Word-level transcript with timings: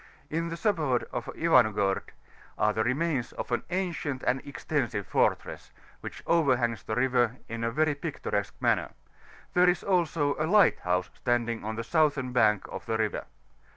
In 0.31 0.49
the 0.49 0.57
suburb 0.57 1.07
of 1.11 1.25
Ivan^orod 1.27 2.01
are 2.57 2.73
the 2.73 2.83
remains 2.83 3.33
of 3.33 3.51
an 3.51 3.61
ancient 3.69 4.23
and 4.23 4.41
extensive 4.43 5.05
fortress, 5.05 5.71
which 5.99 6.23
overhangs 6.25 6.81
the 6.81 6.95
river 6.95 7.37
m 7.47 7.63
a 7.63 7.69
very 7.69 7.93
picturesque 7.93 8.55
manner; 8.59 8.93
there 9.53 9.69
is 9.69 9.83
also 9.83 10.33
a 10.39 10.47
lighthouse 10.47 11.11
standing 11.13 11.63
on 11.63 11.75
the 11.75 11.83
southern 11.83 12.31
bank 12.31 12.65
of 12.69 12.83
the 12.87 12.97
river. 12.97 13.25